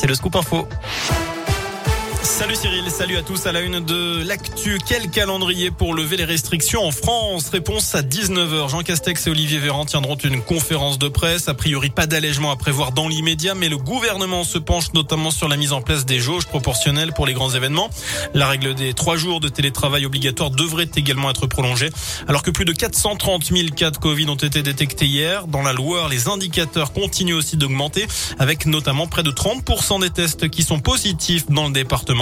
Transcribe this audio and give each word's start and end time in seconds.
C'est 0.00 0.06
le 0.06 0.14
scoop 0.14 0.36
info. 0.36 0.68
Salut 2.28 2.56
Cyril, 2.56 2.88
salut 2.90 3.16
à 3.16 3.22
tous 3.22 3.46
à 3.46 3.52
la 3.52 3.62
une 3.62 3.80
de 3.80 4.22
l'actu. 4.22 4.78
Quel 4.86 5.08
calendrier 5.10 5.70
pour 5.70 5.94
lever 5.94 6.18
les 6.18 6.26
restrictions 6.26 6.84
en 6.84 6.92
France? 6.92 7.48
Réponse 7.48 7.94
à 7.94 8.02
19h. 8.02 8.68
Jean 8.68 8.82
Castex 8.82 9.26
et 9.26 9.30
Olivier 9.30 9.58
Véran 9.58 9.86
tiendront 9.86 10.14
une 10.14 10.42
conférence 10.42 10.98
de 10.98 11.08
presse. 11.08 11.48
A 11.48 11.54
priori, 11.54 11.88
pas 11.88 12.06
d'allègement 12.06 12.52
à 12.52 12.56
prévoir 12.56 12.92
dans 12.92 13.08
l'immédiat, 13.08 13.54
mais 13.54 13.70
le 13.70 13.78
gouvernement 13.78 14.44
se 14.44 14.58
penche 14.58 14.92
notamment 14.92 15.30
sur 15.30 15.48
la 15.48 15.56
mise 15.56 15.72
en 15.72 15.80
place 15.80 16.04
des 16.04 16.20
jauges 16.20 16.46
proportionnelles 16.46 17.12
pour 17.14 17.26
les 17.26 17.32
grands 17.32 17.50
événements. 17.50 17.88
La 18.34 18.46
règle 18.46 18.74
des 18.74 18.92
trois 18.92 19.16
jours 19.16 19.40
de 19.40 19.48
télétravail 19.48 20.04
obligatoire 20.04 20.50
devrait 20.50 20.90
également 20.96 21.30
être 21.30 21.46
prolongée. 21.46 21.88
Alors 22.28 22.42
que 22.42 22.50
plus 22.50 22.66
de 22.66 22.72
430 22.72 23.46
000 23.46 23.68
cas 23.74 23.90
de 23.90 23.96
Covid 23.96 24.28
ont 24.28 24.36
été 24.36 24.62
détectés 24.62 25.06
hier, 25.06 25.46
dans 25.46 25.62
la 25.62 25.72
Loire, 25.72 26.10
les 26.10 26.28
indicateurs 26.28 26.92
continuent 26.92 27.36
aussi 27.36 27.56
d'augmenter, 27.56 28.06
avec 28.38 28.66
notamment 28.66 29.06
près 29.06 29.22
de 29.22 29.30
30% 29.30 30.02
des 30.02 30.10
tests 30.10 30.50
qui 30.50 30.62
sont 30.62 30.78
positifs 30.78 31.46
dans 31.48 31.66
le 31.66 31.72
département. 31.72 32.17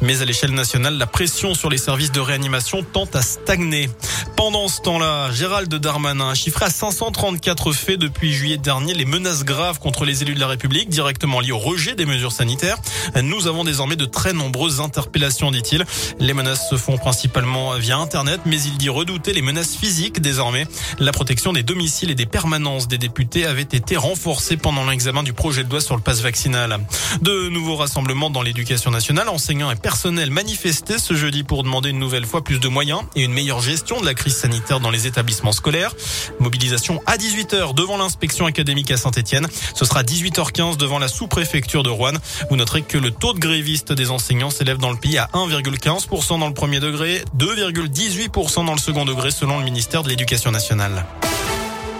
Mais 0.00 0.22
à 0.22 0.24
l'échelle 0.24 0.52
nationale, 0.52 0.96
la 0.98 1.06
pression 1.06 1.54
sur 1.54 1.70
les 1.70 1.78
services 1.78 2.12
de 2.12 2.20
réanimation 2.20 2.82
tend 2.82 3.08
à 3.14 3.22
stagner. 3.22 3.90
Pendant 4.40 4.68
ce 4.68 4.80
temps-là, 4.80 5.30
Gérald 5.32 5.72
Darmanin 5.74 6.30
a 6.30 6.34
chiffré 6.34 6.64
à 6.64 6.70
534 6.70 7.72
faits 7.72 7.98
depuis 7.98 8.32
juillet 8.32 8.56
dernier 8.56 8.94
les 8.94 9.04
menaces 9.04 9.44
graves 9.44 9.78
contre 9.80 10.06
les 10.06 10.22
élus 10.22 10.34
de 10.34 10.40
la 10.40 10.46
République 10.46 10.88
directement 10.88 11.40
liées 11.40 11.52
au 11.52 11.58
rejet 11.58 11.94
des 11.94 12.06
mesures 12.06 12.32
sanitaires. 12.32 12.78
Nous 13.22 13.48
avons 13.48 13.64
désormais 13.64 13.96
de 13.96 14.06
très 14.06 14.32
nombreuses 14.32 14.80
interpellations, 14.80 15.50
dit-il. 15.50 15.84
Les 16.20 16.32
menaces 16.32 16.70
se 16.70 16.76
font 16.76 16.96
principalement 16.96 17.74
via 17.74 17.98
Internet, 17.98 18.40
mais 18.46 18.56
il 18.62 18.78
dit 18.78 18.88
redouter 18.88 19.34
les 19.34 19.42
menaces 19.42 19.76
physiques 19.76 20.22
désormais. 20.22 20.66
La 20.98 21.12
protection 21.12 21.52
des 21.52 21.62
domiciles 21.62 22.10
et 22.10 22.14
des 22.14 22.24
permanences 22.24 22.88
des 22.88 22.96
députés 22.96 23.44
avait 23.44 23.60
été 23.60 23.98
renforcée 23.98 24.56
pendant 24.56 24.86
l'examen 24.86 25.22
du 25.22 25.34
projet 25.34 25.64
de 25.64 25.70
loi 25.70 25.82
sur 25.82 25.96
le 25.96 26.02
passe 26.02 26.22
vaccinal. 26.22 26.78
De 27.20 27.50
nouveaux 27.50 27.76
rassemblements 27.76 28.30
dans 28.30 28.40
l'éducation 28.40 28.90
nationale 28.90 29.28
enseignants 29.28 29.70
et 29.70 29.76
personnels 29.76 30.30
manifestaient 30.30 30.98
ce 30.98 31.12
jeudi 31.12 31.44
pour 31.44 31.62
demander 31.62 31.90
une 31.90 31.98
nouvelle 31.98 32.24
fois 32.24 32.42
plus 32.42 32.58
de 32.58 32.68
moyens 32.68 33.02
et 33.16 33.22
une 33.24 33.34
meilleure 33.34 33.60
gestion 33.60 34.00
de 34.00 34.06
la 34.06 34.14
crise 34.14 34.29
sanitaire 34.30 34.80
dans 34.80 34.90
les 34.90 35.06
établissements 35.06 35.52
scolaires. 35.52 35.94
Mobilisation 36.38 37.02
à 37.06 37.16
18h 37.16 37.74
devant 37.74 37.96
l'inspection 37.96 38.46
académique 38.46 38.90
à 38.90 38.96
Saint-Etienne. 38.96 39.46
Ce 39.74 39.84
sera 39.84 40.02
18h15 40.02 40.76
devant 40.76 40.98
la 40.98 41.08
sous-préfecture 41.08 41.82
de 41.82 41.90
Rouen. 41.90 42.14
Vous 42.48 42.56
noterez 42.56 42.82
que 42.82 42.98
le 42.98 43.10
taux 43.10 43.32
de 43.32 43.38
grévistes 43.38 43.92
des 43.92 44.10
enseignants 44.10 44.50
s'élève 44.50 44.78
dans 44.78 44.90
le 44.90 44.96
pays 44.96 45.18
à 45.18 45.28
1,15% 45.34 46.38
dans 46.38 46.48
le 46.48 46.54
premier 46.54 46.80
degré, 46.80 47.22
2,18% 47.36 48.66
dans 48.66 48.72
le 48.72 48.78
second 48.78 49.04
degré 49.04 49.30
selon 49.30 49.58
le 49.58 49.64
ministère 49.64 50.02
de 50.02 50.08
l'Éducation 50.08 50.50
nationale. 50.50 51.06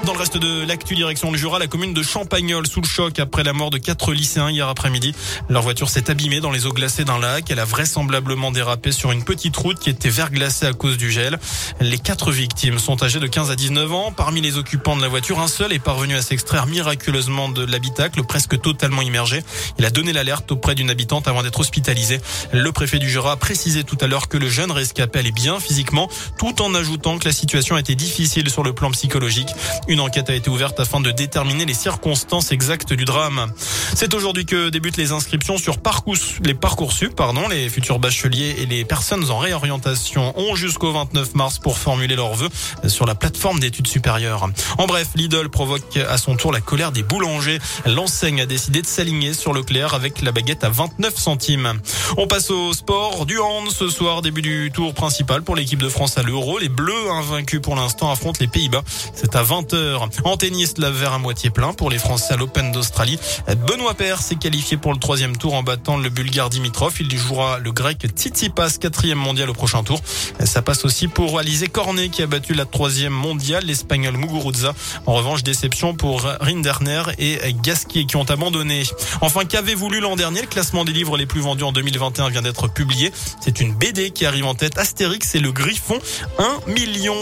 Dans 0.06 0.14
le 0.14 0.18
reste 0.18 0.38
de 0.38 0.64
l'actu 0.64 0.94
direction 0.94 1.30
le 1.30 1.36
Jura, 1.36 1.58
la 1.58 1.66
commune 1.66 1.92
de 1.92 2.02
Champagnol 2.02 2.66
sous 2.66 2.80
le 2.80 2.86
choc 2.86 3.18
après 3.18 3.42
la 3.42 3.52
mort 3.52 3.68
de 3.68 3.76
quatre 3.76 4.14
lycéens 4.14 4.50
hier 4.50 4.66
après-midi. 4.66 5.14
Leur 5.50 5.62
voiture 5.62 5.90
s'est 5.90 6.10
abîmée 6.10 6.40
dans 6.40 6.50
les 6.50 6.64
eaux 6.64 6.72
glacées 6.72 7.04
d'un 7.04 7.18
lac. 7.18 7.50
Elle 7.50 7.58
a 7.58 7.66
vraisemblablement 7.66 8.50
dérapé 8.50 8.92
sur 8.92 9.12
une 9.12 9.22
petite 9.24 9.54
route 9.58 9.78
qui 9.78 9.90
était 9.90 10.08
verglacée 10.08 10.64
à 10.64 10.72
cause 10.72 10.96
du 10.96 11.10
gel. 11.10 11.38
Les 11.80 11.98
quatre 11.98 12.32
victimes 12.32 12.78
sont 12.78 13.02
âgées 13.02 13.20
de 13.20 13.26
15 13.26 13.50
à 13.50 13.56
19 13.56 13.92
ans. 13.92 14.10
Parmi 14.10 14.40
les 14.40 14.56
occupants 14.56 14.96
de 14.96 15.02
la 15.02 15.08
voiture, 15.08 15.38
un 15.38 15.48
seul 15.48 15.70
est 15.70 15.78
parvenu 15.78 16.14
à 16.14 16.22
s'extraire 16.22 16.66
miraculeusement 16.66 17.50
de 17.50 17.64
l'habitacle, 17.66 18.22
presque 18.24 18.58
totalement 18.58 19.02
immergé. 19.02 19.42
Il 19.78 19.84
a 19.84 19.90
donné 19.90 20.14
l'alerte 20.14 20.50
auprès 20.50 20.74
d'une 20.74 20.88
habitante 20.88 21.28
avant 21.28 21.42
d'être 21.42 21.60
hospitalisé. 21.60 22.20
Le 22.52 22.72
préfet 22.72 22.98
du 22.98 23.10
Jura 23.10 23.32
a 23.32 23.36
précisé 23.36 23.84
tout 23.84 23.98
à 24.00 24.06
l'heure 24.06 24.28
que 24.28 24.38
le 24.38 24.48
jeune 24.48 24.70
rescapé 24.70 25.18
allait 25.18 25.30
bien 25.30 25.60
physiquement, 25.60 26.08
tout 26.38 26.62
en 26.62 26.74
ajoutant 26.74 27.18
que 27.18 27.26
la 27.26 27.32
situation 27.32 27.76
était 27.76 27.94
difficile 27.94 28.48
sur 28.48 28.62
le 28.62 28.72
plan 28.72 28.90
psychologique. 28.92 29.48
Une 29.90 29.98
enquête 29.98 30.30
a 30.30 30.34
été 30.36 30.48
ouverte 30.48 30.78
afin 30.78 31.00
de 31.00 31.10
déterminer 31.10 31.64
les 31.64 31.74
circonstances 31.74 32.52
exactes 32.52 32.92
du 32.92 33.04
drame. 33.04 33.50
C'est 33.96 34.14
aujourd'hui 34.14 34.46
que 34.46 34.68
débutent 34.68 34.96
les 34.96 35.10
inscriptions 35.10 35.58
sur 35.58 35.78
Parcours, 35.78 36.14
les 36.44 36.54
Parcoursup, 36.54 37.16
pardon, 37.16 37.48
les 37.48 37.68
futurs 37.68 37.98
bacheliers 37.98 38.54
et 38.58 38.66
les 38.66 38.84
personnes 38.84 39.28
en 39.32 39.38
réorientation 39.38 40.32
ont 40.38 40.54
jusqu'au 40.54 40.92
29 40.92 41.34
mars 41.34 41.58
pour 41.58 41.76
formuler 41.76 42.14
leurs 42.14 42.34
vœux 42.34 42.50
sur 42.86 43.04
la 43.04 43.16
plateforme 43.16 43.58
d'études 43.58 43.88
supérieures. 43.88 44.48
En 44.78 44.86
bref, 44.86 45.08
Lidl 45.16 45.48
provoque 45.48 45.96
à 45.96 46.18
son 46.18 46.36
tour 46.36 46.52
la 46.52 46.60
colère 46.60 46.92
des 46.92 47.02
boulangers. 47.02 47.58
L'enseigne 47.84 48.42
a 48.42 48.46
décidé 48.46 48.82
de 48.82 48.86
s'aligner 48.86 49.34
sur 49.34 49.52
Leclerc 49.52 49.94
avec 49.94 50.22
la 50.22 50.30
baguette 50.30 50.62
à 50.62 50.68
29 50.68 51.16
centimes. 51.16 51.80
On 52.16 52.28
passe 52.28 52.52
au 52.52 52.72
sport 52.74 53.26
du 53.26 53.40
hand 53.40 53.68
ce 53.68 53.88
soir, 53.88 54.22
début 54.22 54.42
du 54.42 54.70
tour 54.72 54.94
principal 54.94 55.42
pour 55.42 55.56
l'équipe 55.56 55.82
de 55.82 55.88
France 55.88 56.16
à 56.16 56.22
l'Euro. 56.22 56.60
Les 56.60 56.68
Bleus 56.68 57.10
invaincus 57.10 57.60
pour 57.60 57.74
l'instant 57.74 58.12
affrontent 58.12 58.38
les 58.40 58.46
Pays-Bas. 58.46 58.84
C'est 59.14 59.34
à 59.34 59.42
20h 59.42 59.79
en 60.24 60.36
tennis, 60.36 60.74
la 60.78 60.90
verre 60.90 61.12
à 61.12 61.18
moitié 61.18 61.50
plein 61.50 61.72
pour 61.72 61.90
les 61.90 61.98
Français 61.98 62.34
à 62.34 62.36
l'Open 62.36 62.72
d'Australie. 62.72 63.18
Benoît 63.66 63.94
Paire 63.94 64.20
s'est 64.20 64.36
qualifié 64.36 64.76
pour 64.76 64.92
le 64.92 64.98
troisième 64.98 65.36
tour 65.36 65.54
en 65.54 65.62
battant 65.62 65.96
le 65.96 66.08
Bulgare 66.08 66.50
Dimitrov. 66.50 66.94
Il 67.00 67.16
jouera 67.16 67.58
le 67.58 67.72
grec 67.72 68.06
Tsitsipas, 68.06 68.78
quatrième 68.80 69.18
mondial 69.18 69.50
au 69.50 69.54
prochain 69.54 69.82
tour. 69.82 70.00
Ça 70.44 70.62
passe 70.62 70.84
aussi 70.84 71.08
pour 71.08 71.38
Alizé 71.38 71.68
Cornet 71.68 72.08
qui 72.08 72.22
a 72.22 72.26
battu 72.26 72.54
la 72.54 72.64
troisième 72.64 73.12
mondiale, 73.12 73.64
l'Espagnol 73.64 74.16
Muguruza. 74.16 74.74
En 75.06 75.14
revanche, 75.14 75.42
déception 75.42 75.94
pour 75.94 76.22
Rinderner 76.40 77.02
et 77.18 77.38
Gasquet 77.62 78.04
qui 78.04 78.16
ont 78.16 78.24
abandonné. 78.24 78.82
Enfin, 79.20 79.44
qu'avez-vous 79.44 79.90
lu 79.90 80.00
l'an 80.00 80.16
dernier? 80.16 80.42
Le 80.42 80.46
classement 80.46 80.84
des 80.84 80.92
livres 80.92 81.16
les 81.16 81.26
plus 81.26 81.40
vendus 81.40 81.64
en 81.64 81.72
2021 81.72 82.30
vient 82.30 82.42
d'être 82.42 82.68
publié. 82.68 83.12
C'est 83.40 83.60
une 83.60 83.74
BD 83.74 84.10
qui 84.10 84.26
arrive 84.26 84.46
en 84.46 84.54
tête. 84.54 84.78
Astérix 84.78 85.34
et 85.34 85.40
le 85.40 85.52
Griffon. 85.52 85.98
1 86.38 86.60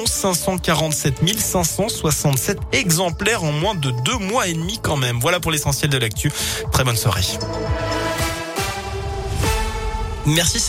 547 0.07 1.15
567 1.39 2.48
exemplaires 2.73 3.45
en 3.45 3.53
moins 3.53 3.75
de 3.75 3.91
deux 4.05 4.19
mois 4.19 4.47
et 4.49 4.53
demi 4.53 4.79
quand 4.83 4.97
même. 4.97 5.19
Voilà 5.21 5.41
pour 5.41 5.51
l'essentiel 5.51 5.91
de 5.91 5.99
l'actu. 5.99 6.33
Très 6.73 6.85
bonne 6.85 6.97
soirée. 6.97 7.23
Merci. 10.27 10.61